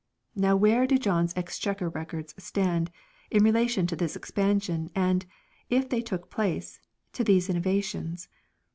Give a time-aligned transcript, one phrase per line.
[0.35, 2.89] Now where do John's Exchequer Records stand
[3.29, 5.27] in relation to this expansion and,
[5.69, 6.79] if they took place,
[7.13, 8.27] to these innovations